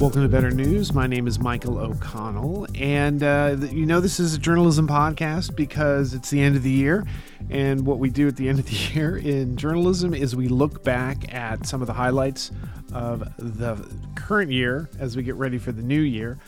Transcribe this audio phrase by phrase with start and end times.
[0.00, 0.94] Welcome to Better News.
[0.94, 6.14] My name is Michael O'Connell, and uh, you know this is a journalism podcast because
[6.14, 7.04] it's the end of the year,
[7.50, 10.82] and what we do at the end of the year in journalism is we look
[10.82, 12.50] back at some of the highlights
[12.94, 13.76] of the
[14.14, 16.38] current year as we get ready for the new year.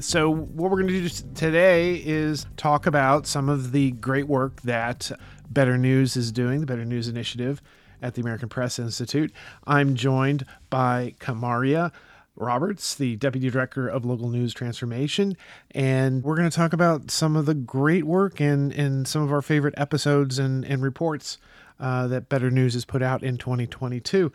[0.00, 4.62] So, what we're going to do today is talk about some of the great work
[4.62, 5.12] that
[5.50, 7.60] Better News is doing, the Better News Initiative
[8.00, 9.32] at the American Press Institute.
[9.66, 11.92] I'm joined by Kamaria.
[12.36, 15.36] Roberts, the Deputy Director of Local News Transformation.
[15.72, 19.32] And we're going to talk about some of the great work and, and some of
[19.32, 21.38] our favorite episodes and, and reports
[21.78, 24.32] uh, that Better News has put out in 2022.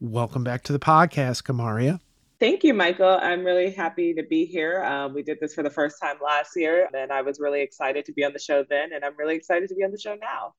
[0.00, 2.00] Welcome back to the podcast, Kamaria.
[2.40, 3.18] Thank you, Michael.
[3.20, 4.82] I'm really happy to be here.
[4.84, 8.04] Uh, we did this for the first time last year, and I was really excited
[8.04, 10.14] to be on the show then, and I'm really excited to be on the show
[10.14, 10.54] now.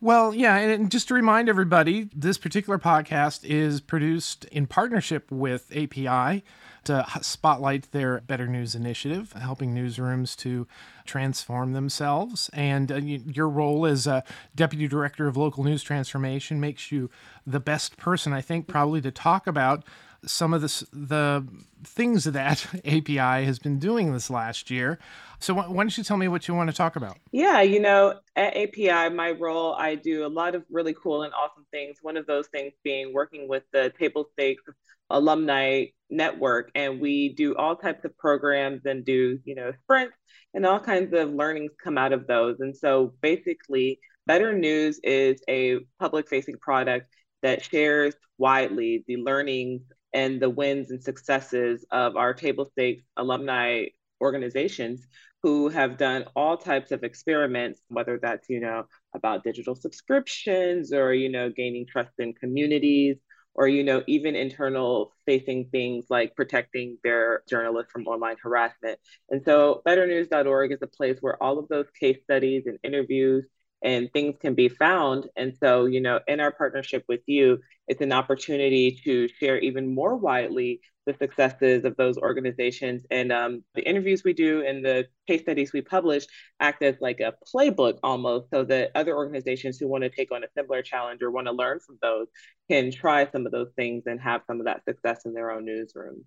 [0.00, 5.72] Well, yeah, and just to remind everybody, this particular podcast is produced in partnership with
[5.76, 6.44] API
[6.84, 10.68] to spotlight their Better News initiative, helping newsrooms to
[11.04, 12.48] transform themselves.
[12.52, 14.22] And uh, your role as a
[14.54, 17.10] deputy director of local news transformation makes you
[17.44, 19.82] the best person, I think, probably to talk about
[20.24, 21.46] some of the the
[21.84, 24.98] things that API has been doing this last year.
[25.40, 27.16] So why don't you tell me what you want to talk about?
[27.30, 31.32] Yeah, you know, at API, my role, I do a lot of really cool and
[31.32, 31.98] awesome things.
[32.02, 34.64] One of those things being working with the Table Stakes
[35.10, 40.14] alumni network and we do all types of programs and do you know sprints
[40.54, 45.42] and all kinds of learnings come out of those and so basically better news is
[45.48, 47.06] a public facing product
[47.42, 53.84] that shares widely the learnings and the wins and successes of our table stakes alumni
[54.20, 55.06] organizations
[55.42, 58.84] who have done all types of experiments whether that's you know
[59.14, 63.16] about digital subscriptions or you know gaining trust in communities
[63.58, 68.98] or you know even internal facing things like protecting their journalists from online harassment.
[69.30, 73.44] And so betternews.org is a place where all of those case studies and interviews
[73.82, 75.28] and things can be found.
[75.36, 79.94] And so, you know, in our partnership with you, it's an opportunity to share even
[79.94, 83.06] more widely the successes of those organizations.
[83.10, 86.26] And um, the interviews we do and the case studies we publish
[86.60, 90.44] act as like a playbook almost, so that other organizations who want to take on
[90.44, 92.26] a similar challenge or want to learn from those
[92.70, 95.64] can try some of those things and have some of that success in their own
[95.64, 96.24] newsroom.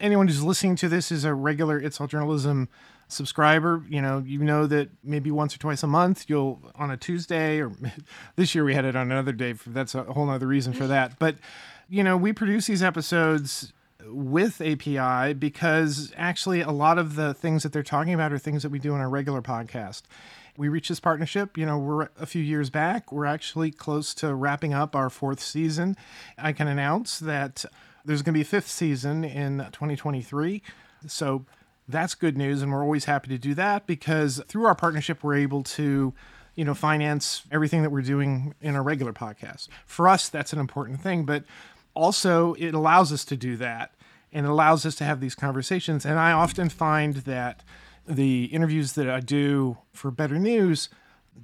[0.00, 2.68] Anyone who's listening to this is a regular It's All Journalism
[3.08, 6.96] subscriber, you know, you know that maybe once or twice a month you'll on a
[6.96, 7.72] Tuesday or
[8.36, 9.54] this year we had it on another day.
[9.66, 11.18] That's a whole other reason for that.
[11.18, 11.36] But,
[11.88, 13.72] you know, we produce these episodes
[14.04, 18.62] with API because actually a lot of the things that they're talking about are things
[18.62, 20.02] that we do in our regular podcast.
[20.56, 23.12] We reached this partnership, you know, we're a few years back.
[23.12, 25.96] We're actually close to wrapping up our fourth season.
[26.38, 27.64] I can announce that
[28.06, 30.62] there's going to be a fifth season in 2023.
[31.06, 31.44] So
[31.88, 35.36] that's good news and we're always happy to do that because through our partnership we're
[35.36, 36.12] able to
[36.56, 39.68] you know finance everything that we're doing in our regular podcast.
[39.84, 41.44] For us that's an important thing but
[41.94, 43.92] also it allows us to do that
[44.32, 46.04] and it allows us to have these conversations.
[46.04, 47.62] And i often find that
[48.08, 50.88] the interviews that i do for better news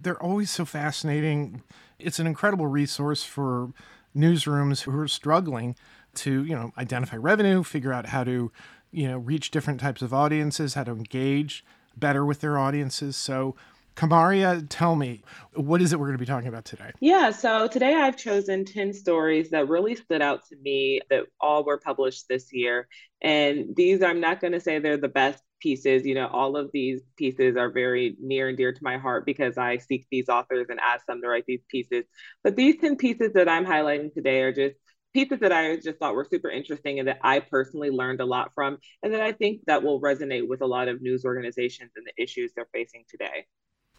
[0.01, 1.63] they're always so fascinating.
[1.99, 3.73] It's an incredible resource for
[4.17, 5.77] newsrooms who are struggling
[6.15, 8.53] to you know identify revenue figure out how to
[8.93, 11.65] you know, reach different types of audiences, how to engage
[11.97, 13.17] better with their audiences.
[13.17, 13.57] So,
[13.97, 15.23] Kamaria, tell me,
[15.55, 16.93] what is it we're going to be talking about today?
[17.01, 21.65] Yeah, so today I've chosen 10 stories that really stood out to me that all
[21.65, 22.89] were published this year.
[23.21, 26.07] And these, I'm not going to say they're the best pieces.
[26.07, 29.59] You know, all of these pieces are very near and dear to my heart because
[29.59, 32.05] I seek these authors and ask them to write these pieces.
[32.43, 34.77] But these 10 pieces that I'm highlighting today are just
[35.13, 38.53] pieces that I just thought were super interesting and that I personally learned a lot
[38.55, 42.07] from, and that I think that will resonate with a lot of news organizations and
[42.07, 43.47] the issues they're facing today.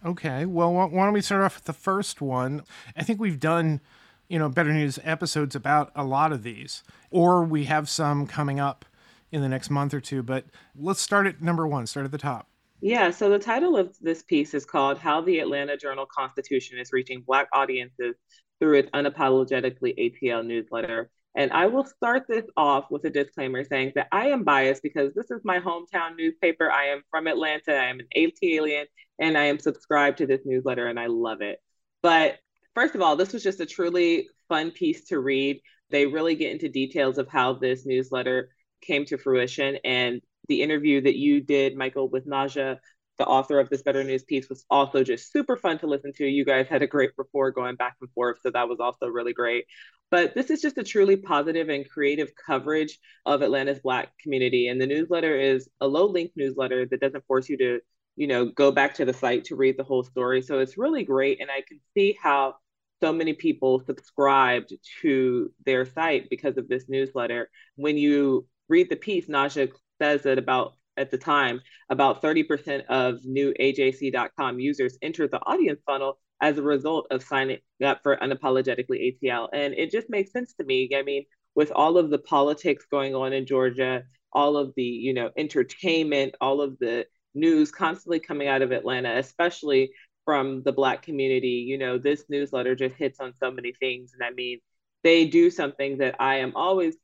[0.05, 2.63] Okay, well, why don't we start off with the first one?
[2.97, 3.79] I think we've done,
[4.27, 8.59] you know, Better News episodes about a lot of these, or we have some coming
[8.59, 8.85] up
[9.31, 10.45] in the next month or two, but
[10.75, 12.49] let's start at number one, start at the top.
[12.81, 16.91] Yeah, so the title of this piece is called How the Atlanta Journal Constitution is
[16.91, 18.15] Reaching Black Audiences
[18.63, 21.09] through its unapologetically ATL newsletter.
[21.35, 25.13] And I will start this off with a disclaimer saying that I am biased because
[25.13, 26.71] this is my hometown newspaper.
[26.71, 27.75] I am from Atlanta.
[27.75, 28.85] I am an ATLian
[29.19, 31.59] and I am subscribed to this newsletter and I love it.
[32.01, 32.37] But
[32.73, 35.59] first of all, this was just a truly fun piece to read.
[35.89, 38.47] They really get into details of how this newsletter
[38.81, 39.77] came to fruition.
[39.83, 42.77] And the interview that you did, Michael, with Najja
[43.17, 46.25] the author of this Better News piece, was also just super fun to listen to.
[46.25, 49.33] You guys had a great rapport going back and forth, so that was also really
[49.33, 49.65] great.
[50.09, 54.67] But this is just a truly positive and creative coverage of Atlanta's Black community.
[54.67, 57.79] And the newsletter is a low link newsletter that doesn't force you to,
[58.15, 60.41] you know, go back to the site to read the whole story.
[60.41, 61.41] So it's really great.
[61.41, 62.55] And I can see how
[63.01, 67.49] so many people subscribed to their site because of this newsletter.
[67.75, 73.23] When you read the piece, Najja says that about at the time, about 30% of
[73.25, 79.17] new AJC.com users entered the audience funnel as a result of signing up for unapologetically
[79.23, 79.47] ATL.
[79.53, 80.89] And it just makes sense to me.
[80.95, 81.25] I mean,
[81.55, 86.35] with all of the politics going on in Georgia, all of the, you know, entertainment,
[86.41, 89.91] all of the news constantly coming out of Atlanta, especially
[90.25, 94.13] from the Black community, you know, this newsletter just hits on so many things.
[94.13, 94.59] And I mean,
[95.03, 96.95] they do something that I am always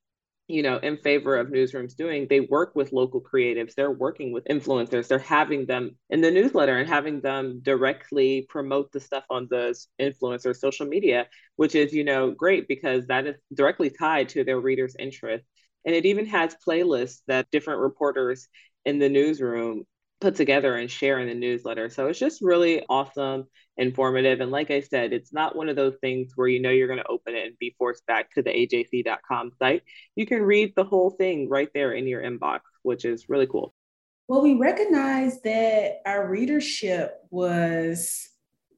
[0.49, 3.75] you know, in favor of newsrooms doing, they work with local creatives.
[3.75, 5.07] They're working with influencers.
[5.07, 9.79] They're having them in the newsletter and having them directly promote the stuff on the
[10.01, 14.59] influencer social media, which is, you know, great because that is directly tied to their
[14.59, 15.45] readers' interest.
[15.85, 18.47] And it even has playlists that different reporters
[18.85, 19.85] in the newsroom
[20.21, 21.89] put together and share in the newsletter.
[21.89, 23.45] So it's just really awesome,
[23.77, 24.41] informative.
[24.41, 26.99] And like I said, it's not one of those things where you know you're going
[26.99, 29.83] to open it and be forced back to the ajc.com site.
[30.15, 33.73] You can read the whole thing right there in your inbox, which is really cool.
[34.27, 38.29] Well, we recognize that our readership was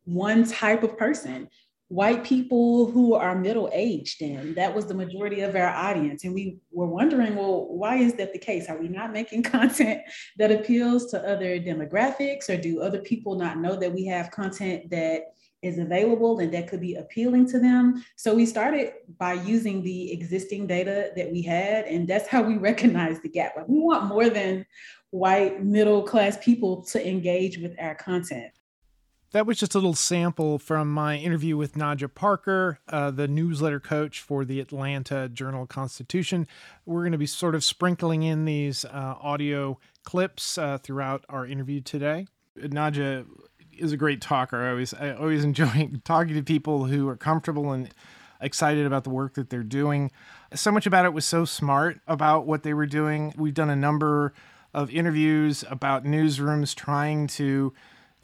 [0.05, 1.49] one type of person
[1.91, 6.23] white people who are middle aged and that was the majority of our audience.
[6.23, 8.69] And we were wondering well why is that the case?
[8.69, 10.01] Are we not making content
[10.38, 14.89] that appeals to other demographics or do other people not know that we have content
[14.89, 18.01] that is available and that could be appealing to them?
[18.15, 22.57] So we started by using the existing data that we had and that's how we
[22.69, 23.57] recognize the gap.
[23.57, 24.65] Like we want more than
[25.09, 28.53] white middle class people to engage with our content
[29.31, 33.80] that was just a little sample from my interview with Najja Parker, uh, the newsletter
[33.80, 36.48] coach for the Atlanta Journal Constitution.
[36.86, 41.45] We're going to be sort of sprinkling in these uh, audio clips uh, throughout our
[41.45, 42.28] interview today.
[42.60, 43.25] Najja
[43.78, 44.66] is a great talker.
[44.66, 47.89] I always I always enjoy talking to people who are comfortable and
[48.42, 50.12] excited about the work that they're doing.
[50.54, 53.33] So much about it was so smart about what they were doing.
[53.38, 54.33] We've done a number
[54.74, 57.74] of interviews about newsrooms trying to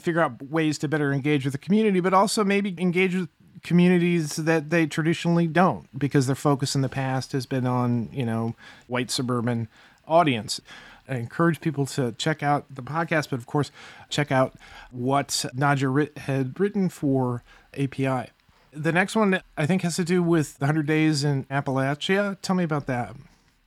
[0.07, 3.27] figure out ways to better engage with the community, but also maybe engage with
[3.61, 8.25] communities that they traditionally don't because their focus in the past has been on, you
[8.25, 8.55] know,
[8.87, 9.67] white suburban
[10.07, 10.61] audience.
[11.09, 13.69] I encourage people to check out the podcast, but of course,
[14.07, 14.55] check out
[14.91, 17.43] what Najja had written for
[17.77, 18.31] API.
[18.71, 22.37] The next one I think has to do with the 100 Days in Appalachia.
[22.41, 23.13] Tell me about that.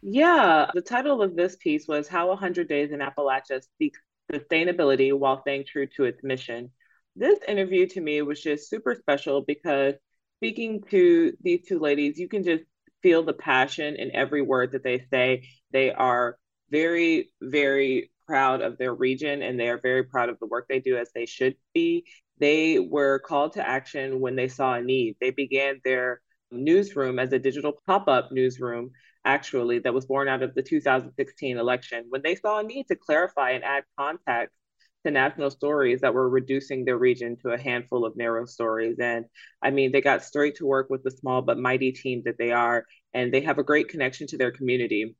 [0.00, 4.00] Yeah, the title of this piece was How 100 Days in Appalachia Speaks
[4.32, 6.70] sustainability while staying true to its mission.
[7.16, 9.94] This interview to me was just super special because
[10.38, 12.64] speaking to these two ladies, you can just
[13.02, 15.48] feel the passion in every word that they say.
[15.72, 16.36] They are
[16.70, 20.80] very, very proud of their region and they are very proud of the work they
[20.80, 22.04] do as they should be.
[22.38, 25.16] They were called to action when they saw a need.
[25.20, 26.20] They began their
[26.52, 28.90] newsroom as a digital pop up newsroom
[29.24, 32.96] actually, that was born out of the 2016 election, when they saw a need to
[32.96, 34.56] clarify and add context
[35.04, 38.98] to national stories that were reducing their region to a handful of narrow stories.
[39.00, 39.24] And
[39.62, 42.52] I mean, they got straight to work with the small but mighty team that they
[42.52, 42.84] are,
[43.14, 45.16] and they have a great connection to their community.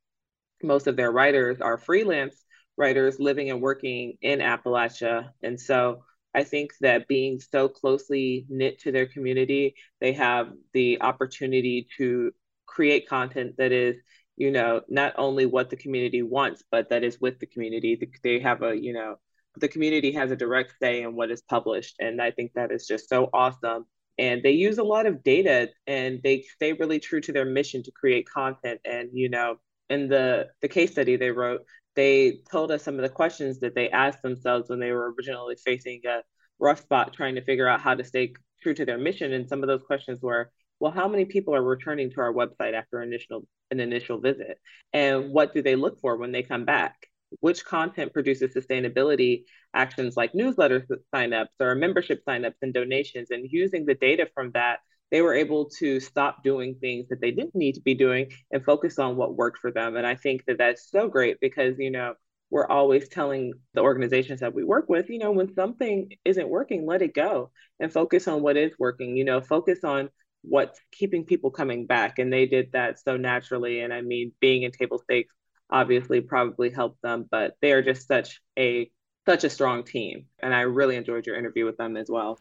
[0.62, 2.44] Most of their writers are freelance
[2.76, 5.30] writers living and working in Appalachia.
[5.42, 6.02] And so
[6.34, 12.32] I think that being so closely knit to their community, they have the opportunity to
[12.70, 13.96] create content that is
[14.36, 18.00] you know not only what the community wants but that is with the community.
[18.22, 19.16] They have a you know
[19.56, 22.86] the community has a direct say in what is published and i think that is
[22.86, 23.84] just so awesome.
[24.18, 27.82] And they use a lot of data and they stay really true to their mission
[27.84, 28.80] to create content.
[28.84, 29.56] And you know
[29.88, 31.62] in the the case study they wrote
[31.96, 35.56] they told us some of the questions that they asked themselves when they were originally
[35.56, 36.22] facing a
[36.60, 39.32] rough spot trying to figure out how to stay true to their mission.
[39.32, 42.72] And some of those questions were well, how many people are returning to our website
[42.74, 44.58] after initial an initial visit?
[44.92, 46.96] And what do they look for when they come back?
[47.38, 50.84] Which content produces sustainability actions like newsletter
[51.14, 53.30] signups or membership signups and donations?
[53.30, 57.30] And using the data from that, they were able to stop doing things that they
[57.30, 59.96] didn't need to be doing and focus on what worked for them.
[59.96, 62.14] And I think that that's so great because, you know,
[62.50, 66.86] we're always telling the organizations that we work with, you know, when something isn't working,
[66.86, 70.08] let it go and focus on what is working, you know, focus on
[70.42, 72.18] what's keeping people coming back.
[72.18, 73.80] And they did that so naturally.
[73.80, 75.34] And I mean, being in table stakes
[75.70, 78.90] obviously probably helped them, but they are just such a
[79.26, 80.26] such a strong team.
[80.40, 82.38] And I really enjoyed your interview with them as well.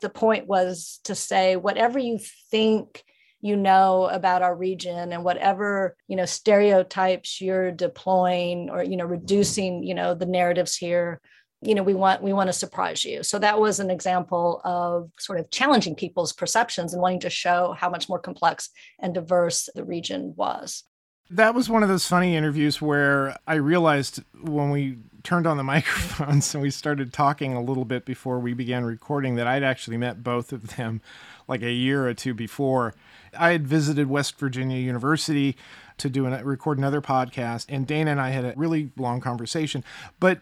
[0.00, 2.18] The point was to say whatever you
[2.50, 3.04] think
[3.40, 9.04] you know about our region and whatever you know stereotypes you're deploying or you know
[9.04, 11.20] reducing you know the narratives here
[11.62, 13.22] you know we want we want to surprise you.
[13.22, 17.74] So that was an example of sort of challenging people's perceptions and wanting to show
[17.78, 20.84] how much more complex and diverse the region was.
[21.30, 25.62] That was one of those funny interviews where i realized when we turned on the
[25.74, 29.96] microphones and we started talking a little bit before we began recording that i'd actually
[29.96, 31.00] met both of them
[31.48, 32.94] like a year or two before.
[33.38, 35.56] I had visited west virginia university
[35.98, 39.84] to do and record another podcast and dana and i had a really long conversation.
[40.20, 40.40] But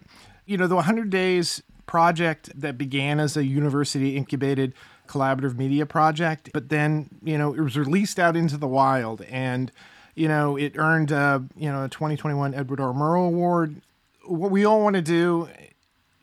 [0.51, 4.75] you know, the 100 Days project that began as a university incubated
[5.07, 9.71] collaborative media project, but then, you know, it was released out into the wild and,
[10.17, 12.93] you know, it earned, uh, you know, a 2021 Edward R.
[12.93, 13.81] Murrow Award.
[14.25, 15.49] What we all want to do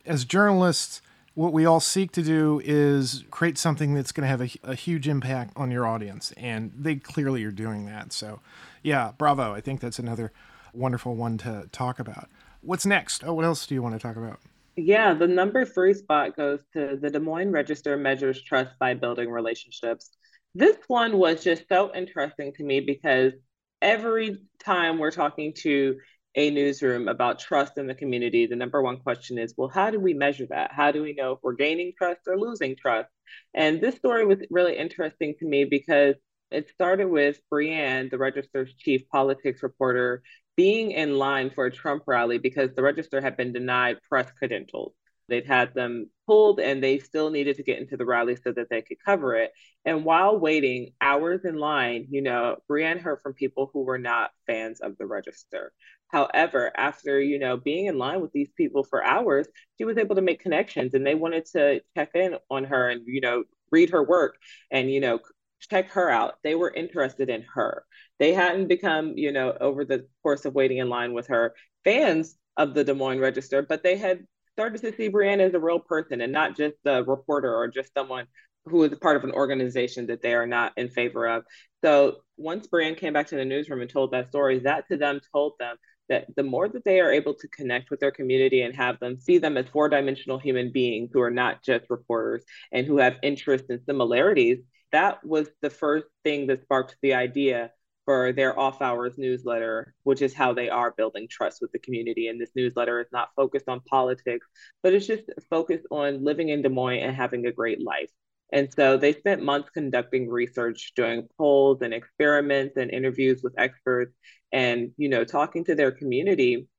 [0.06, 1.02] as journalists,
[1.34, 4.76] what we all seek to do is create something that's going to have a, a,
[4.76, 6.34] huge impact on your audience.
[6.36, 8.12] And they clearly are doing that.
[8.12, 8.42] So,
[8.84, 9.54] yeah, bravo.
[9.54, 10.34] I think that's another
[10.74, 12.28] wonderful one to talk about.
[12.62, 13.24] What's next?
[13.24, 14.40] Oh, what else do you want to talk about?
[14.76, 19.30] Yeah, the number three spot goes to the Des Moines Register measures trust by building
[19.30, 20.12] relationships.
[20.54, 23.34] This one was just so interesting to me because
[23.82, 25.98] every time we're talking to
[26.36, 30.00] a newsroom about trust in the community, the number one question is, well, how do
[30.00, 30.72] we measure that?
[30.72, 33.10] How do we know if we're gaining trust or losing trust?
[33.56, 36.16] And this story was really interesting to me because
[36.52, 40.22] it started with Brianne, the Register's chief politics reporter,
[40.58, 44.94] being in line for a Trump rally because the Register had been denied press credentials.
[45.30, 48.70] They'd had them pulled and they still needed to get into the rally so that
[48.70, 49.52] they could cover it.
[49.86, 54.32] And while waiting hours in line, you know, Brianne heard from people who were not
[54.48, 55.74] fans of the Register.
[56.08, 59.48] However, after, you know, being in line with these people for hours,
[59.78, 63.02] she was able to make connections and they wanted to check in on her and,
[63.06, 64.38] you know, read her work
[64.72, 65.20] and, you know,
[65.60, 66.36] check her out.
[66.44, 67.86] They were interested in her.
[68.20, 72.36] They hadn't become, you know, over the course of waiting in line with her, fans
[72.58, 75.80] of the Des Moines Register, but they had started to see Brianne as a real
[75.80, 78.26] person and not just a reporter or just someone
[78.66, 81.44] who is part of an organization that they are not in favor of.
[81.84, 85.20] So once Brianne came back to the newsroom and told that story, that to them
[85.32, 85.78] told them
[86.10, 89.18] that the more that they are able to connect with their community and have them
[89.18, 93.18] see them as four dimensional human beings who are not just reporters and who have
[93.24, 94.60] interests and similarities,
[94.92, 97.72] that was the first thing that sparked the idea
[98.06, 102.30] for their off hours newsletter, which is how they are building trust with the community.
[102.30, 104.48] And this newsletter is not focused on politics,
[104.82, 108.10] but it's just focused on living in Des Moines and having a great life.
[108.54, 114.16] And so they spent months conducting research, doing polls and experiments and interviews with experts
[114.54, 116.70] and, you know, talking to their community.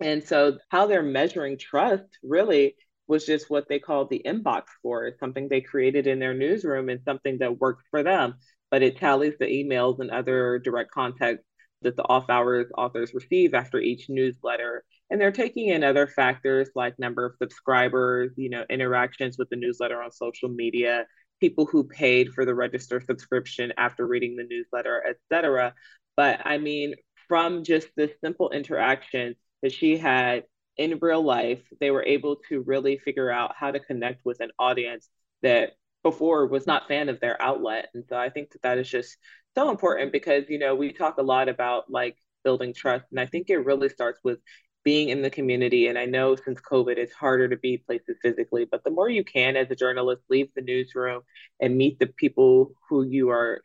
[0.00, 2.74] And so how they're measuring trust really
[3.08, 5.06] was just what they called the inbox score.
[5.06, 8.34] It's something they created in their newsroom and something that worked for them
[8.70, 11.44] but it tallies the emails and other direct contacts
[11.82, 14.84] that the off hours authors receive after each newsletter.
[15.10, 19.56] And they're taking in other factors like number of subscribers, you know, interactions with the
[19.56, 21.06] newsletter on social media,
[21.38, 25.74] people who paid for the register subscription after reading the newsletter, etc.
[26.16, 26.94] But I mean,
[27.28, 30.44] from just this simple interaction that she had
[30.76, 34.50] in real life, they were able to really figure out how to connect with an
[34.58, 35.08] audience
[35.42, 37.88] that before was not fan of their outlet.
[37.94, 39.16] And so i think that that is just
[39.56, 43.26] so important because you know we talk a lot about like building trust and i
[43.26, 44.38] think it really starts with
[44.84, 45.88] being in the community.
[45.88, 49.24] And i know since covid it's harder to be places physically but the more you
[49.24, 51.22] can as a journalist leave the newsroom
[51.60, 53.64] and meet the people who you are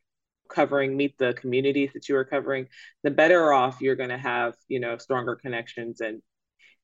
[0.50, 2.68] covering meet the communities that you are covering
[3.04, 6.22] the better off you're going to have you know stronger connections and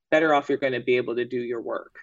[0.10, 2.00] better off you're going to be able to do your work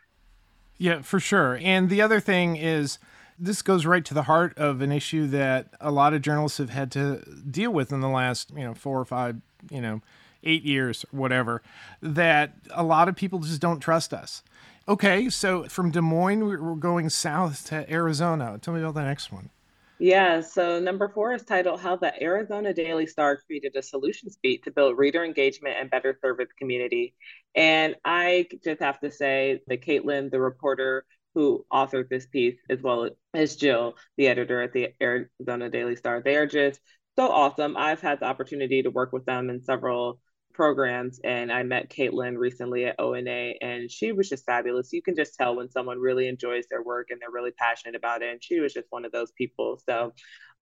[0.78, 2.99] yeah for sure and the other thing is
[3.38, 6.70] this goes right to the heart of an issue that a lot of journalists have
[6.70, 9.37] had to deal with in the last, you know, four or five,
[9.70, 10.02] you know,
[10.44, 11.62] eight years, whatever,
[12.00, 14.42] that a lot of people just don't trust us.
[14.87, 18.58] Okay, so from Des Moines, we're going south to Arizona.
[18.61, 19.50] Tell me about the next one.
[19.98, 24.64] Yeah, so number four is titled How the Arizona Daily Star Created a Solutions Beat
[24.64, 27.14] to Build Reader Engagement and Better Serve its Community.
[27.54, 32.82] And I just have to say that Caitlin, the reporter who authored this piece, as
[32.82, 36.20] well as Jill, the editor at the Arizona Daily Star.
[36.20, 36.80] They are just
[37.16, 37.76] so awesome.
[37.76, 40.20] I've had the opportunity to work with them in several
[40.54, 44.92] programs, and I met Caitlin recently at ONA, and she was just fabulous.
[44.92, 48.23] You can just tell when someone really enjoys their work and they're really passionate about
[48.23, 49.80] it, and she was just one of those people.
[49.87, 50.12] So,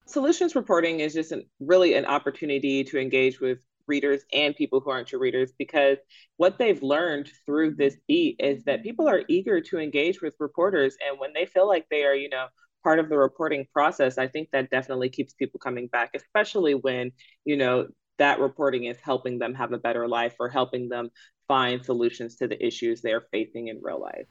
[0.06, 4.90] solutions reporting is just an, really an opportunity to engage with readers and people who
[4.90, 5.98] aren't your readers because
[6.36, 10.96] what they've learned through this beat is that people are eager to engage with reporters
[11.04, 12.46] and when they feel like they are you know
[12.82, 17.12] part of the reporting process, I think that definitely keeps people coming back, especially when,
[17.44, 17.88] you know,
[18.18, 21.10] that reporting is helping them have a better life or helping them
[21.48, 24.26] find solutions to the issues they're facing in real life.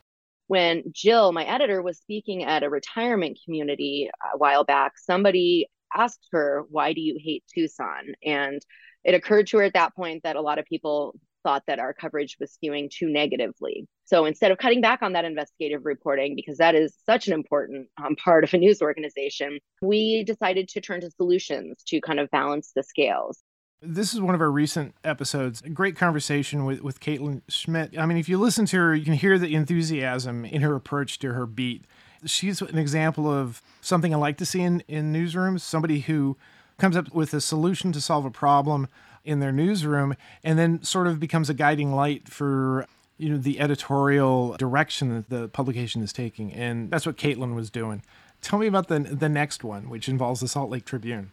[0.48, 6.28] When Jill, my editor, was speaking at a retirement community a while back, somebody asked
[6.32, 8.14] her, Why do you hate Tucson?
[8.26, 8.62] And
[9.04, 11.94] it occurred to her at that point that a lot of people thought that our
[11.94, 13.88] coverage was skewing too negatively.
[14.06, 17.88] So instead of cutting back on that investigative reporting, because that is such an important
[18.04, 22.30] um, part of a news organization, we decided to turn to solutions to kind of
[22.30, 23.42] balance the scales.
[23.84, 25.64] This is one of our recent episodes.
[25.64, 27.98] A great conversation with, with Caitlin Schmidt.
[27.98, 31.18] I mean, if you listen to her, you can hear the enthusiasm in her approach
[31.20, 31.86] to her beat.
[32.24, 36.38] She's an example of something I like to see in, in newsrooms somebody who
[36.78, 38.88] comes up with a solution to solve a problem
[39.24, 42.86] in their newsroom and then sort of becomes a guiding light for
[43.18, 47.70] you know the editorial direction that the publication is taking and that's what caitlin was
[47.70, 48.02] doing
[48.42, 51.30] tell me about the the next one which involves the salt lake tribune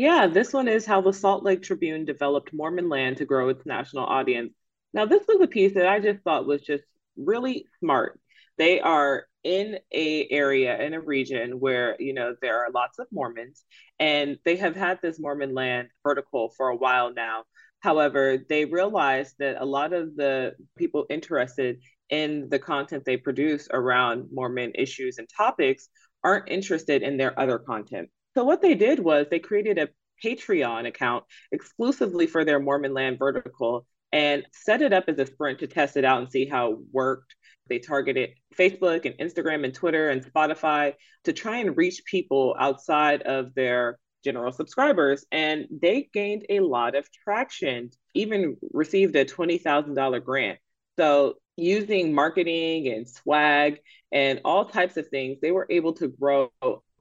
[0.00, 3.66] yeah this one is how the salt lake tribune developed mormon land to grow its
[3.66, 4.54] national audience.
[4.94, 6.84] Now this was a piece that i just thought was just
[7.18, 8.18] really smart.
[8.56, 13.08] They are in a area in a region where you know there are lots of
[13.12, 13.62] mormons
[13.98, 17.44] and they have had this mormon land vertical for a while now.
[17.80, 23.68] However they realized that a lot of the people interested in the content they produce
[23.70, 25.90] around mormon issues and topics
[26.24, 29.88] aren't interested in their other content so what they did was they created a
[30.24, 35.60] patreon account exclusively for their mormon land vertical and set it up as a sprint
[35.60, 37.34] to test it out and see how it worked
[37.70, 40.94] they targeted Facebook and Instagram and Twitter and Spotify
[41.24, 45.24] to try and reach people outside of their general subscribers.
[45.32, 50.58] And they gained a lot of traction, even received a $20,000 grant.
[50.98, 53.80] So, using marketing and swag
[54.12, 56.50] and all types of things, they were able to grow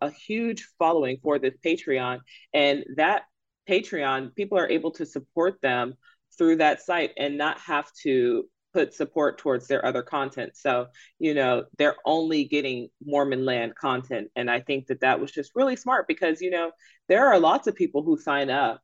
[0.01, 2.20] a huge following for this Patreon.
[2.53, 3.24] And that
[3.70, 5.94] Patreon, people are able to support them
[6.38, 10.56] through that site and not have to put support towards their other content.
[10.56, 14.30] So, you know, they're only getting Mormon land content.
[14.36, 16.71] And I think that that was just really smart because, you know,
[17.08, 18.82] there are lots of people who sign up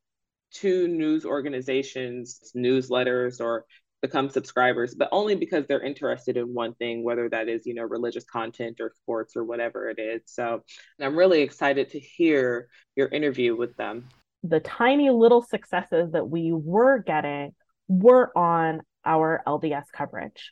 [0.56, 3.66] to news organizations, newsletters, or
[4.06, 7.84] become subscribers, but only because they're interested in one thing, whether that is, you know,
[7.84, 10.22] religious content or sports or whatever it is.
[10.26, 10.64] So
[11.02, 14.08] I'm really excited to hear your interview with them.
[14.44, 17.56] The tiny little successes that we were getting
[17.88, 20.52] were on our LDS coverage.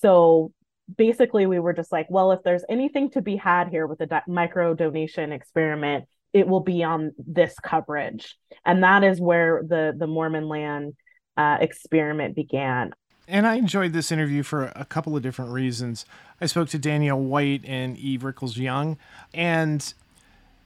[0.00, 0.52] So
[0.96, 4.06] basically, we were just like, well, if there's anything to be had here with the
[4.06, 8.36] di- micro donation experiment, it will be on this coverage.
[8.64, 10.94] And that is where the, the Mormon land
[11.36, 12.92] uh, experiment began.
[13.28, 16.04] And I enjoyed this interview for a couple of different reasons.
[16.40, 18.98] I spoke to Danielle White and Eve Rickles Young,
[19.32, 19.94] and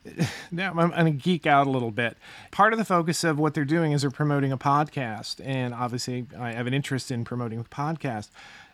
[0.51, 2.17] now I'm, going to geek out a little bit.
[2.51, 6.27] Part of the focus of what they're doing is they're promoting a podcast, and obviously
[6.39, 8.31] I have an interest in promoting a podcast.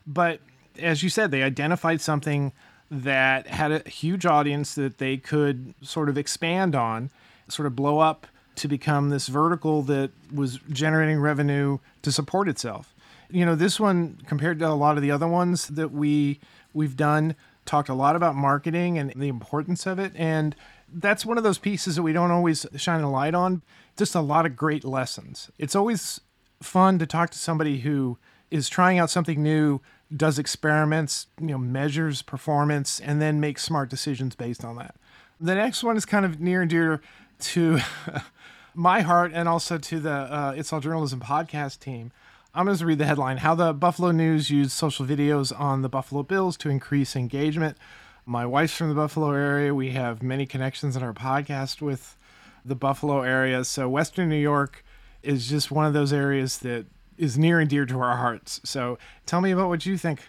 [0.06, 0.40] But
[0.78, 2.52] as you said, they identified something
[2.90, 7.10] that had a huge audience that they could sort of expand on,
[7.48, 12.94] sort of blow up to become this vertical that was generating revenue to support itself.
[13.30, 16.40] You know, this one compared to a lot of the other ones that we
[16.74, 17.34] we've done
[17.64, 20.56] talked a lot about marketing and the importance of it and
[20.94, 23.62] that's one of those pieces that we don't always shine a light on.
[23.96, 25.50] Just a lot of great lessons.
[25.58, 26.20] It's always
[26.62, 28.18] fun to talk to somebody who
[28.50, 29.80] is trying out something new,
[30.14, 34.96] does experiments, you know, measures performance, and then makes smart decisions based on that.
[35.40, 37.00] The next one is kind of near and dear
[37.42, 37.80] to
[38.74, 42.12] my heart and also to the uh, It's All Journalism podcast team.
[42.54, 45.88] I'm going to read the headline How the Buffalo News Used Social Videos on the
[45.88, 47.76] Buffalo Bills to Increase Engagement.
[48.24, 49.74] My wife's from the Buffalo area.
[49.74, 52.16] We have many connections in our podcast with
[52.64, 53.64] the Buffalo area.
[53.64, 54.84] So, Western New York
[55.22, 56.86] is just one of those areas that
[57.18, 58.60] is near and dear to our hearts.
[58.64, 60.20] So, tell me about what you think.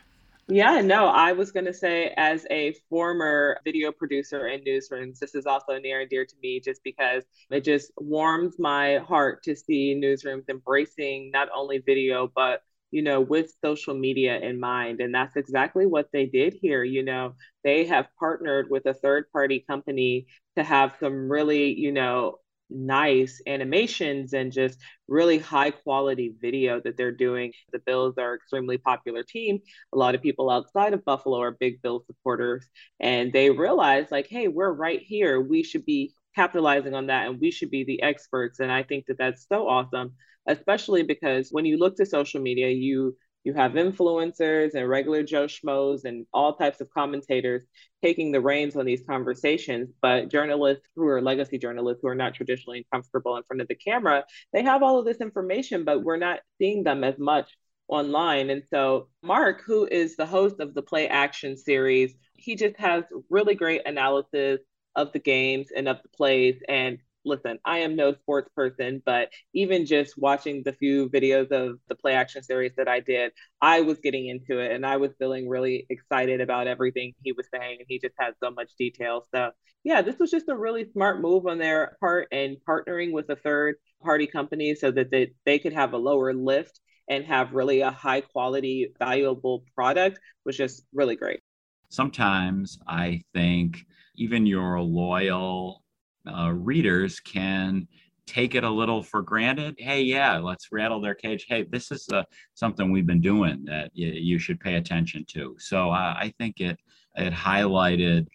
[0.49, 5.36] Yeah, no, I was going to say, as a former video producer in newsrooms, this
[5.36, 9.56] is also near and dear to me just because it just warms my heart to
[9.56, 14.99] see newsrooms embracing not only video, but you know, with social media in mind.
[15.01, 16.84] And that's exactly what they did here.
[16.84, 20.27] You know, they have partnered with a third party company
[20.58, 22.38] to have some really, you know,
[22.73, 27.53] nice animations and just really high quality video that they're doing.
[27.71, 29.59] The Bills are extremely popular team.
[29.93, 32.65] A lot of people outside of Buffalo are big Bill supporters
[32.99, 35.39] and they realize like, hey, we're right here.
[35.39, 38.59] We should be capitalizing on that and we should be the experts.
[38.59, 40.13] And I think that that's so awesome
[40.47, 45.45] especially because when you look to social media, you You have influencers and regular Joe
[45.45, 47.63] Schmoes and all types of commentators
[48.01, 49.89] taking the reins on these conversations.
[50.01, 53.75] But journalists who are legacy journalists who are not traditionally comfortable in front of the
[53.75, 57.49] camera, they have all of this information, but we're not seeing them as much
[57.88, 58.49] online.
[58.49, 63.03] And so, Mark, who is the host of the Play Action series, he just has
[63.29, 64.60] really great analysis
[64.95, 66.62] of the games and of the plays.
[66.69, 71.79] And listen, I am no sports person, but even just watching the few videos of
[71.88, 73.31] the play action series that I did,
[73.62, 77.47] I was getting into it and I was feeling really excited about everything he was
[77.53, 77.77] saying.
[77.79, 79.25] And he just had so much detail.
[79.33, 79.51] So,
[79.83, 83.36] yeah, this was just a really smart move on their part and partnering with a
[83.36, 87.81] third party company so that they, they could have a lower lift and have really
[87.81, 91.41] a high quality, valuable product was just really great.
[91.89, 95.83] Sometimes I think even your loyal
[96.27, 97.88] uh, readers can
[98.25, 99.75] take it a little for granted.
[99.77, 101.45] Hey, yeah, let's rattle their cage.
[101.47, 105.55] Hey, this is uh, something we've been doing that y- you should pay attention to.
[105.59, 106.79] So uh, I think it
[107.15, 108.27] it highlighted,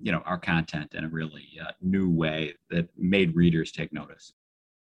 [0.00, 4.32] you know, our content in a really uh, new way that made readers take notice.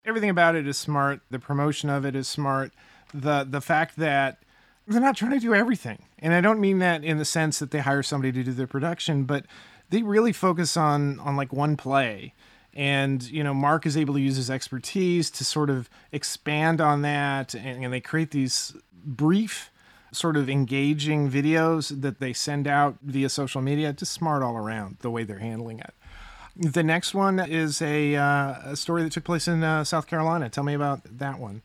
[0.05, 1.21] Everything about it is smart.
[1.29, 2.71] The promotion of it is smart.
[3.13, 4.43] The the fact that
[4.87, 7.71] they're not trying to do everything, and I don't mean that in the sense that
[7.71, 9.45] they hire somebody to do their production, but
[9.89, 12.33] they really focus on on like one play
[12.75, 17.01] and you know mark is able to use his expertise to sort of expand on
[17.03, 17.53] that.
[17.53, 19.71] And, and, they create these brief
[20.11, 23.93] sort of engaging videos that they send out via social media.
[23.93, 25.93] Just smart all around the way they're handling it.
[26.57, 30.49] The next one is a, uh, a story that took place in uh, south carolina.
[30.49, 31.61] Tell me about that one.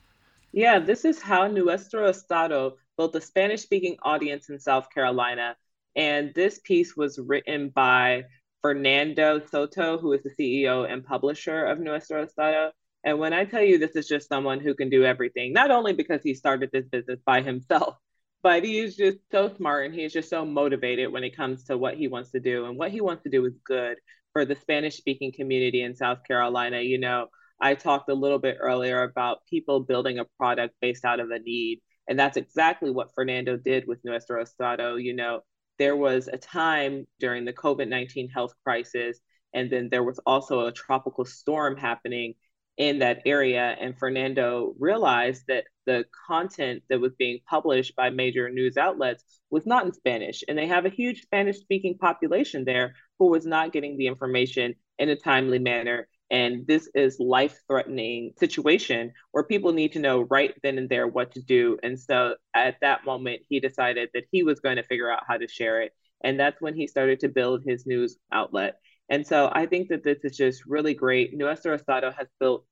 [0.53, 5.57] Yeah this is how nuestro estado built a spanish speaking audience in south carolina
[5.95, 8.25] and this piece was written by
[8.63, 12.73] Fernando Soto, who is the CEO and publisher of Nuestro Estado.
[13.05, 15.93] And when I tell you this is just someone who can do everything, not only
[15.93, 17.97] because he started this business by himself,
[18.43, 21.65] but he is just so smart and he is just so motivated when it comes
[21.65, 22.67] to what he wants to do.
[22.67, 23.99] And what he wants to do is good
[24.33, 26.81] for the Spanish speaking community in South Carolina.
[26.81, 27.27] You know,
[27.61, 31.39] I talked a little bit earlier about people building a product based out of a
[31.39, 31.81] need.
[32.09, 34.97] And that's exactly what Fernando did with Nuestro Estado.
[34.97, 35.41] You know,
[35.81, 39.19] there was a time during the COVID 19 health crisis,
[39.55, 42.35] and then there was also a tropical storm happening
[42.77, 43.77] in that area.
[43.81, 49.65] And Fernando realized that the content that was being published by major news outlets was
[49.65, 50.45] not in Spanish.
[50.47, 54.75] And they have a huge Spanish speaking population there who was not getting the information
[54.99, 60.21] in a timely manner and this is life threatening situation where people need to know
[60.23, 61.77] right then and there what to do.
[61.83, 65.37] And so at that moment he decided that he was going to figure out how
[65.37, 65.93] to share it.
[66.23, 68.77] And that's when he started to build his news outlet.
[69.09, 71.37] And so i think that this is just really great.
[71.37, 72.65] Nuestro estado has built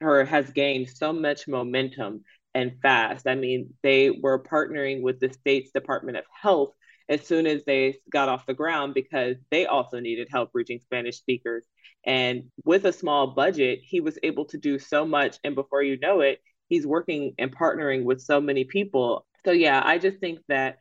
[0.00, 3.28] her has gained so much momentum and fast.
[3.28, 6.72] I mean they were partnering with the state's department of health
[7.08, 11.18] as soon as they got off the ground because they also needed help reaching Spanish
[11.18, 11.64] speakers.
[12.08, 15.38] And with a small budget, he was able to do so much.
[15.44, 19.26] And before you know it, he's working and partnering with so many people.
[19.44, 20.78] So, yeah, I just think that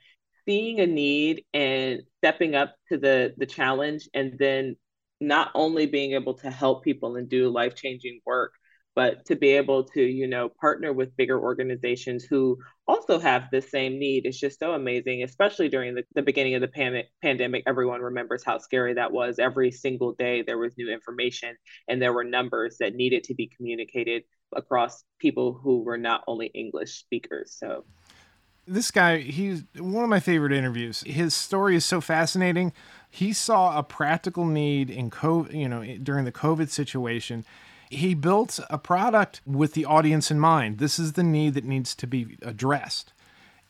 [0.48, 4.78] seeing a need and stepping up to the, the challenge and then
[5.20, 8.54] not only being able to help people and do life changing work,
[8.98, 12.58] but to be able to you know partner with bigger organizations who
[12.88, 16.62] also have the same need is just so amazing especially during the, the beginning of
[16.62, 19.38] the pan- pandemic everyone remembers how scary that was.
[19.38, 21.56] Every single day there was new information
[21.88, 24.24] and there were numbers that needed to be communicated
[24.56, 27.86] across people who were not only english speakers so.
[28.66, 31.04] This guy he's one of my favorite interviews.
[31.06, 32.74] His story is so fascinating.
[33.10, 37.46] He saw a practical need in covid you know during the covid situation
[37.90, 40.78] he built a product with the audience in mind.
[40.78, 43.14] This is the need that needs to be addressed.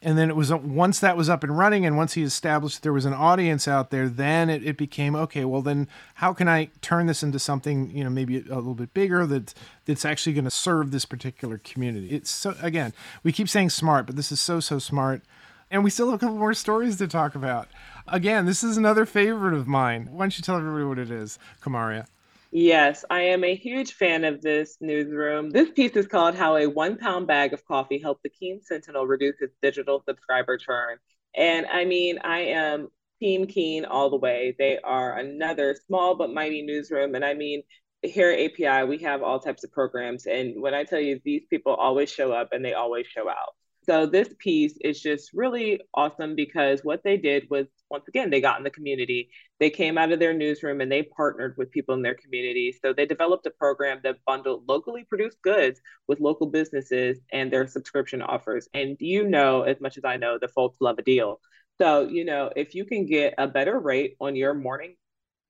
[0.02, 2.94] And then it was once that was up and running, and once he established there
[2.94, 5.44] was an audience out there, then it, it became okay.
[5.44, 8.94] Well, then how can I turn this into something you know maybe a little bit
[8.94, 12.10] bigger that that's actually going to serve this particular community?
[12.10, 15.24] It's so again we keep saying smart, but this is so so smart,
[15.72, 17.68] and we still have a couple more stories to talk about.
[18.08, 20.10] Again, this is another favorite of mine.
[20.12, 22.06] Why don't you tell everybody what it is, Kamaria?
[22.52, 25.50] Yes, I am a huge fan of this newsroom.
[25.50, 29.06] This piece is called How a One Pound Bag of Coffee Helped the Keene Sentinel
[29.06, 30.98] Reduce Its Digital Subscriber Churn.
[31.36, 32.88] And I mean, I am
[33.20, 34.56] Team Keene all the way.
[34.58, 37.16] They are another small but mighty newsroom.
[37.16, 37.64] And I mean,
[38.02, 40.26] here at API, we have all types of programs.
[40.26, 43.56] And when I tell you, these people always show up and they always show out.
[43.90, 48.42] So this piece is just really awesome because what they did was once again they
[48.42, 49.30] got in the community.
[49.62, 52.76] They came out of their newsroom and they partnered with people in their community.
[52.82, 57.66] So they developed a program that bundled locally produced goods with local businesses and their
[57.66, 58.68] subscription offers.
[58.74, 61.40] And you know as much as I know the folks love a deal.
[61.78, 64.96] So, you know, if you can get a better rate on your morning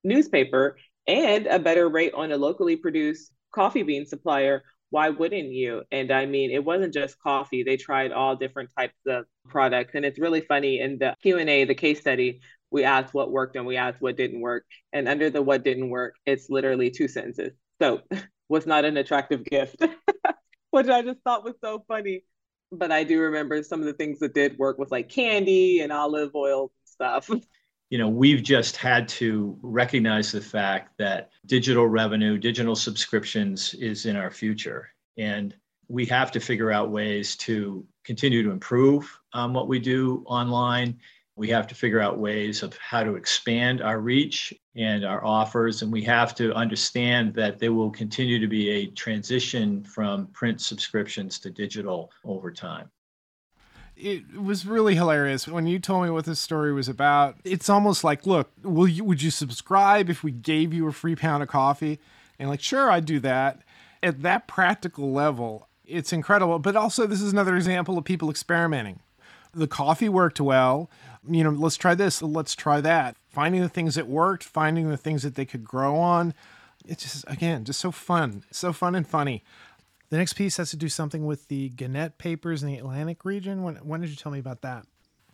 [0.04, 5.84] newspaper and a better rate on a locally produced coffee bean supplier, why wouldn't you?
[5.92, 7.64] And I mean, it wasn't just coffee.
[7.64, 9.96] They tried all different types of products.
[9.96, 13.66] And it's really funny in the Q&A, the case study, we asked what worked and
[13.66, 14.66] we asked what didn't work.
[14.94, 17.54] And under the what didn't work, it's literally two sentences.
[17.82, 18.02] So
[18.50, 19.78] was not an attractive gift,
[20.72, 22.24] which I just thought was so funny.
[22.72, 25.92] But I do remember some of the things that did work was like candy and
[25.92, 27.30] olive oil stuff.
[27.90, 34.06] you know, we've just had to recognize the fact that digital revenue, digital subscriptions is
[34.06, 34.90] in our future.
[35.18, 35.56] And
[35.88, 41.00] we have to figure out ways to continue to improve um, what we do online.
[41.38, 45.82] We have to figure out ways of how to expand our reach and our offers.
[45.82, 50.60] And we have to understand that there will continue to be a transition from print
[50.60, 52.90] subscriptions to digital over time
[54.00, 57.36] it was really hilarious when you told me what this story was about.
[57.44, 61.16] It's almost like, look, will you would you subscribe if we gave you a free
[61.16, 62.00] pound of coffee?
[62.38, 63.62] And like, sure, I'd do that.
[64.04, 66.60] At that practical level, it's incredible.
[66.60, 69.00] But also, this is another example of people experimenting.
[69.54, 70.90] The coffee worked well.
[71.28, 72.22] You know, let's try this.
[72.22, 73.16] Let's try that.
[73.30, 76.36] Finding the things that worked, finding the things that they could grow on.
[76.86, 79.44] It's just again, just so fun, so fun and funny.
[80.10, 83.64] The next piece has to do something with the Gannett papers in the Atlantic region.
[83.64, 84.86] When, when did you tell me about that?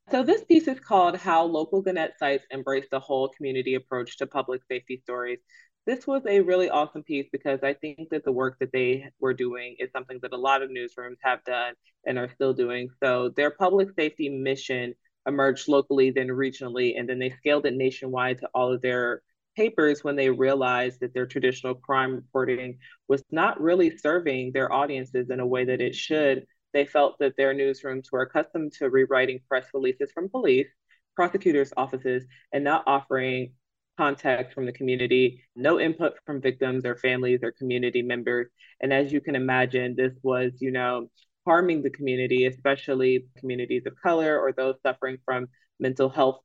[0.09, 4.27] So this piece is called How Local Gannett Sites Embrace the Whole Community Approach to
[4.27, 5.39] Public Safety Stories.
[5.85, 9.33] This was a really awesome piece because I think that the work that they were
[9.33, 11.73] doing is something that a lot of newsrooms have done
[12.05, 12.89] and are still doing.
[13.01, 14.95] So their public safety mission
[15.27, 19.21] emerged locally, then regionally, and then they scaled it nationwide to all of their
[19.55, 25.29] papers when they realized that their traditional crime reporting was not really serving their audiences
[25.29, 26.45] in a way that it should.
[26.73, 30.67] They felt that their newsrooms were accustomed to rewriting press releases from police,
[31.15, 33.53] prosecutors' offices, and not offering
[33.97, 38.47] context from the community, no input from victims or families or community members.
[38.81, 41.09] And as you can imagine, this was, you know,
[41.45, 45.47] harming the community, especially communities of color or those suffering from
[45.79, 46.39] mental health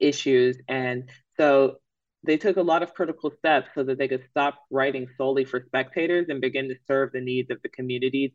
[0.00, 0.58] issues.
[0.68, 1.76] And so
[2.24, 5.62] they took a lot of critical steps so that they could stop writing solely for
[5.66, 8.32] spectators and begin to serve the needs of the communities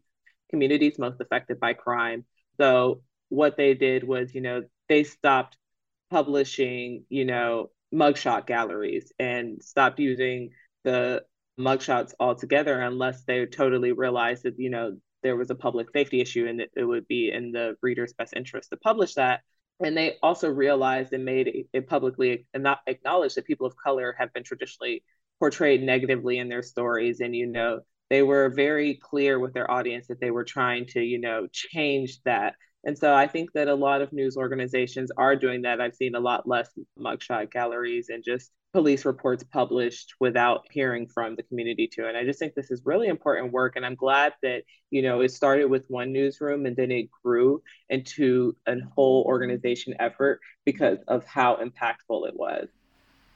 [0.50, 2.26] communities most affected by crime.
[2.58, 5.58] So what they did was, you know, they stopped
[6.10, 10.52] publishing, you know, mugshot galleries and stopped using
[10.84, 11.24] the
[11.60, 16.48] mugshots altogether unless they totally realized that, you know, there was a public safety issue
[16.48, 19.42] and it would be in the reader's best interest to publish that
[19.80, 24.16] and they also realized and made it publicly and not acknowledged that people of color
[24.18, 25.04] have been traditionally
[25.40, 27.20] portrayed negatively in their stories.
[27.20, 31.02] And you know they were very clear with their audience that they were trying to
[31.02, 35.36] you know change that and so I think that a lot of news organizations are
[35.36, 35.82] doing that.
[35.82, 41.36] I've seen a lot less mugshot galleries and just police reports published without hearing from
[41.36, 42.06] the community too.
[42.06, 43.76] And I just think this is really important work.
[43.76, 47.62] And I'm glad that, you know, it started with one newsroom and then it grew
[47.90, 52.68] into a whole organization effort because of how impactful it was.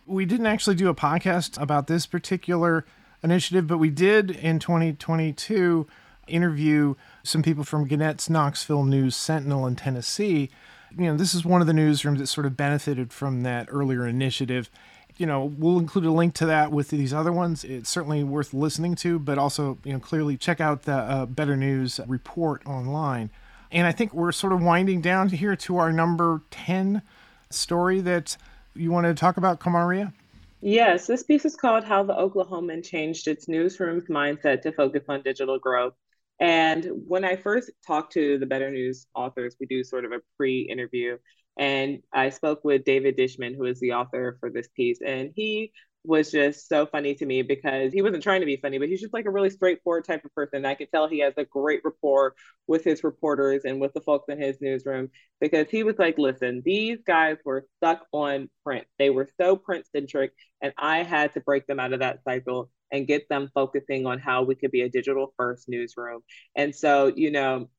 [0.06, 2.86] We didn't actually do a podcast about this particular
[3.24, 5.88] initiative, but we did in 2022
[6.32, 10.50] interview some people from Gannett's Knoxville News Sentinel in Tennessee.
[10.98, 14.08] You know, this is one of the newsrooms that sort of benefited from that earlier
[14.08, 14.70] initiative.
[15.18, 17.64] You know, we'll include a link to that with these other ones.
[17.64, 21.56] It's certainly worth listening to, but also, you know, clearly check out the uh, Better
[21.56, 23.30] News report online.
[23.72, 27.02] And I think we're sort of winding down here to our number 10
[27.50, 28.36] story that
[28.76, 30.14] you wanted to talk about, Kamaria.
[30.62, 35.24] Yes, this piece is called How the Oklahoman Changed Its Newsroom's Mindset to Focus on
[35.24, 35.96] Digital Growth.
[36.42, 40.22] And when I first talked to the Better News authors, we do sort of a
[40.38, 41.18] pre interview.
[41.58, 45.00] And I spoke with David Dishman, who is the author for this piece.
[45.06, 45.72] And he
[46.04, 49.02] was just so funny to me because he wasn't trying to be funny, but he's
[49.02, 50.66] just like a really straightforward type of person.
[50.66, 52.34] I could tell he has a great rapport
[52.66, 56.64] with his reporters and with the folks in his newsroom because he was like, listen,
[56.66, 58.88] these guys were stuck on print.
[58.98, 62.72] They were so print centric, and I had to break them out of that cycle
[62.92, 66.22] and get them focusing on how we could be a digital first newsroom.
[66.56, 67.70] And so, you know,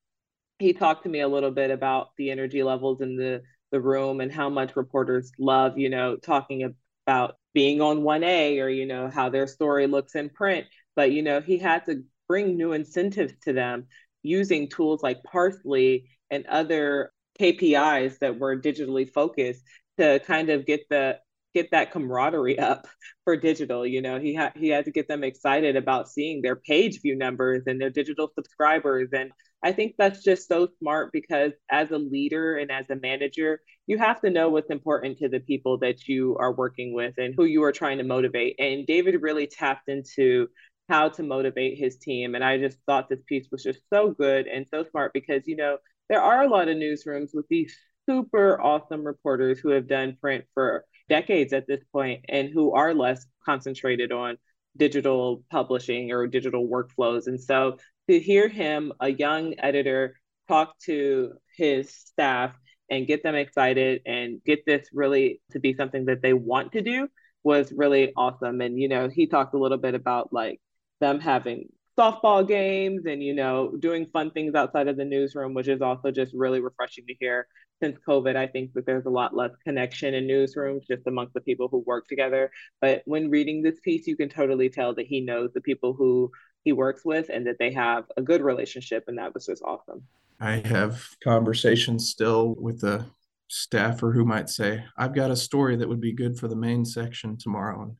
[0.58, 4.20] he talked to me a little bit about the energy levels in the the room
[4.20, 6.74] and how much reporters love, you know, talking
[7.06, 10.66] about being on 1A or, you know, how their story looks in print.
[10.94, 13.86] But, you know, he had to bring new incentives to them
[14.22, 19.64] using tools like Parse.ly and other KPIs that were digitally focused
[19.98, 21.18] to kind of get the
[21.54, 22.86] get that camaraderie up
[23.24, 23.86] for digital.
[23.86, 27.16] You know, he had he had to get them excited about seeing their page view
[27.16, 29.10] numbers and their digital subscribers.
[29.12, 29.30] And
[29.62, 33.98] I think that's just so smart because as a leader and as a manager, you
[33.98, 37.44] have to know what's important to the people that you are working with and who
[37.44, 38.56] you are trying to motivate.
[38.58, 40.48] And David really tapped into
[40.88, 42.34] how to motivate his team.
[42.34, 45.56] And I just thought this piece was just so good and so smart because, you
[45.56, 47.76] know, there are a lot of newsrooms with these
[48.08, 52.94] super awesome reporters who have done print for decades at this point and who are
[52.94, 54.36] less concentrated on
[54.76, 57.26] digital publishing or digital workflows.
[57.26, 60.16] And so to hear him, a young editor,
[60.48, 62.54] talk to his staff
[62.90, 66.82] and get them excited and get this really to be something that they want to
[66.82, 67.08] do
[67.44, 68.60] was really awesome.
[68.60, 70.60] And, you know, he talked a little bit about like
[71.00, 75.68] them having softball games and you know doing fun things outside of the newsroom which
[75.68, 77.46] is also just really refreshing to hear
[77.82, 81.40] since covid i think that there's a lot less connection in newsrooms just amongst the
[81.40, 82.50] people who work together.
[82.80, 86.30] But when reading this piece you can totally tell that he knows the people who
[86.64, 90.02] he works with and that they have a good relationship and that was just awesome.
[90.40, 93.06] I have conversations still with the
[93.48, 96.84] staffer who might say i've got a story that would be good for the main
[96.84, 97.94] section tomorrow.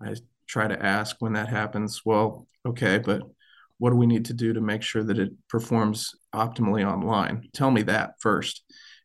[0.00, 0.14] And i
[0.46, 3.22] try to ask when that happens, well, okay, but
[3.78, 7.48] what do we need to do to make sure that it performs optimally online?
[7.52, 8.62] Tell me that first,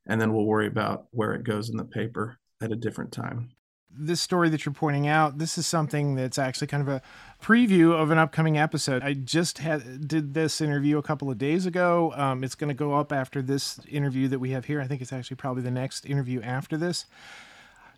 [0.07, 3.51] and then we'll worry about where it goes in the paper at a different time.
[3.93, 7.01] This story that you're pointing out, this is something that's actually kind of a
[7.43, 9.03] preview of an upcoming episode.
[9.03, 12.13] I just had did this interview a couple of days ago.
[12.15, 14.79] Um, it's going to go up after this interview that we have here.
[14.79, 17.05] I think it's actually probably the next interview after this.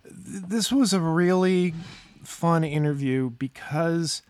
[0.04, 1.76] This was a really
[2.24, 4.24] fun interview because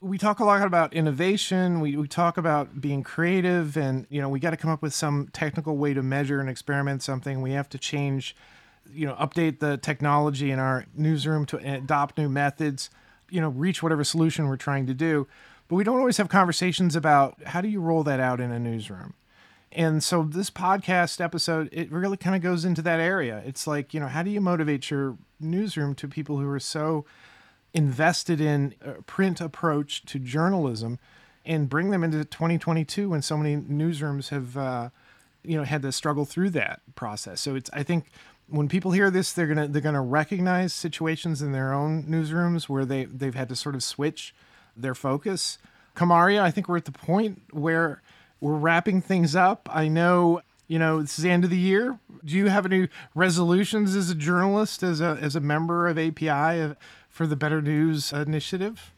[0.00, 1.80] we talk a lot about innovation.
[1.80, 4.94] We, we talk about being creative, and you know we got to come up with
[4.94, 7.40] some technical way to measure and experiment something.
[7.40, 8.36] We have to change,
[8.92, 12.90] you know, update the technology in our newsroom to adopt new methods.
[13.30, 15.26] You know, reach whatever solution we're trying to do.
[15.68, 18.58] But we don't always have conversations about how do you roll that out in a
[18.58, 19.14] newsroom.
[19.72, 23.42] And so this podcast episode, it really kind of goes into that area.
[23.44, 27.04] It's like, you know, how do you motivate your newsroom to people who are so
[27.74, 30.98] invested in a print approach to journalism
[31.44, 34.88] and bring them into 2022 when so many newsrooms have uh,
[35.46, 37.40] you know had to struggle through that process.
[37.40, 38.06] So it's i think
[38.48, 42.84] when people hear this they're gonna they're gonna recognize situations in their own newsrooms where
[42.84, 44.34] they they've had to sort of switch
[44.76, 45.58] their focus.
[45.94, 48.02] Kamaria i think we're at the point where
[48.40, 49.68] we're wrapping things up.
[49.72, 51.98] I know you know this is the end of the year.
[52.24, 56.74] Do you have any resolutions as a journalist as a as a member of api
[57.16, 58.92] for the Better News initiative?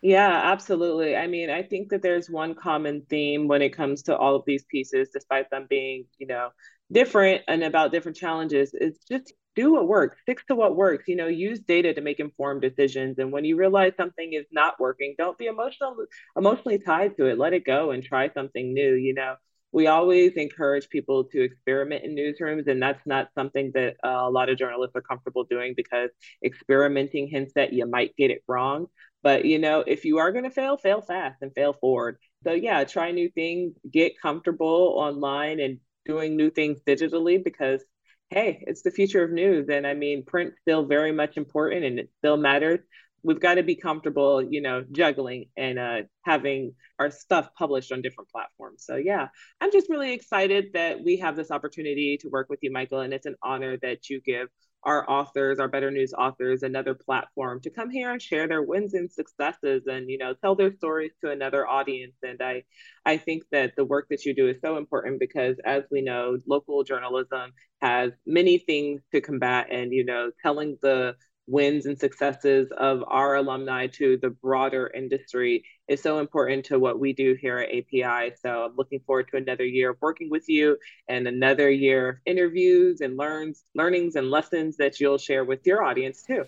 [0.00, 1.16] Yeah, absolutely.
[1.16, 4.44] I mean, I think that there's one common theme when it comes to all of
[4.46, 6.48] these pieces, despite them being, you know,
[6.90, 11.08] different and about different challenges, is just do what works, stick to what works.
[11.08, 13.18] You know, use data to make informed decisions.
[13.18, 15.94] And when you realize something is not working, don't be emotional
[16.38, 17.36] emotionally tied to it.
[17.36, 18.94] Let it go and try something new.
[18.94, 19.34] You know,
[19.72, 24.30] we always encourage people to experiment in newsrooms and that's not something that uh, a
[24.30, 26.10] lot of journalists are comfortable doing because
[26.44, 28.86] experimenting hints that you might get it wrong.
[29.22, 32.18] But you know if you are going to fail fail fast and fail forward.
[32.44, 37.84] So yeah try new things get comfortable online and doing new things digitally because
[38.30, 39.68] hey it's the future of news.
[39.68, 42.80] And i mean print still very much important and it still matters
[43.28, 48.00] we've got to be comfortable, you know, juggling and uh, having our stuff published on
[48.00, 48.84] different platforms.
[48.86, 49.28] So yeah,
[49.60, 53.12] I'm just really excited that we have this opportunity to work with you, Michael, and
[53.12, 54.48] it's an honor that you give
[54.82, 58.94] our authors, our Better News authors, another platform to come here and share their wins
[58.94, 62.14] and successes, and you know, tell their stories to another audience.
[62.22, 62.62] And I,
[63.04, 66.38] I think that the work that you do is so important because, as we know,
[66.46, 71.16] local journalism has many things to combat, and you know, telling the
[71.48, 77.00] wins and successes of our alumni to the broader industry is so important to what
[77.00, 78.34] we do here at API.
[78.40, 80.76] So I'm looking forward to another year of working with you
[81.08, 85.82] and another year of interviews and learns, learnings and lessons that you'll share with your
[85.82, 86.44] audience too.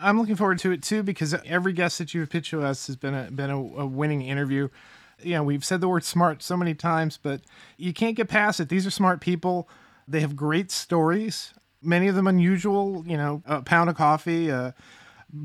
[0.00, 2.96] I'm looking forward to it too because every guest that you've pitched to us has
[2.96, 4.68] been a, been a, a winning interview.
[5.22, 7.42] You know, we've said the word smart so many times, but
[7.76, 8.70] you can't get past it.
[8.70, 9.68] These are smart people.
[10.08, 14.72] They have great stories many of them unusual, you know, a pound of coffee, uh,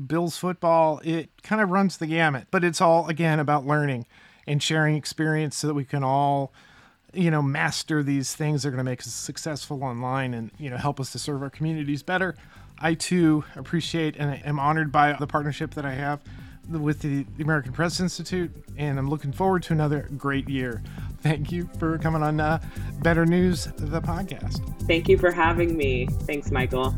[0.06, 1.00] Bills football.
[1.04, 4.06] It kind of runs the gamut, but it's all, again, about learning
[4.46, 6.52] and sharing experience so that we can all,
[7.12, 10.70] you know, master these things that are going to make us successful online and, you
[10.70, 12.34] know, help us to serve our communities better.
[12.78, 16.20] I too appreciate and am honored by the partnership that I have
[16.68, 20.82] with the American Press Institute, and I'm looking forward to another great year.
[21.20, 22.60] Thank you for coming on uh,
[23.02, 24.60] Better News, the podcast.
[24.86, 26.06] Thank you for having me.
[26.22, 26.94] Thanks, Michael.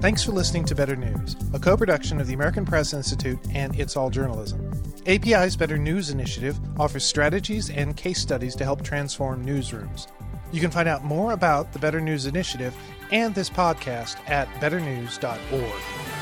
[0.00, 3.78] Thanks for listening to Better News, a co production of the American Press Institute and
[3.78, 4.70] It's All Journalism.
[5.06, 10.08] API's Better News initiative offers strategies and case studies to help transform newsrooms.
[10.52, 12.74] You can find out more about the Better News initiative
[13.10, 16.13] and this podcast at betternews.org.